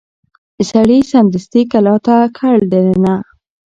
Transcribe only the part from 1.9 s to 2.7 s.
ته کړ